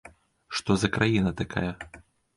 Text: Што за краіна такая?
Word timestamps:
Што 0.59 0.77
за 0.83 0.89
краіна 0.95 1.35
такая? 1.43 1.71